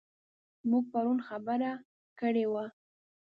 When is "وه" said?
2.51-2.65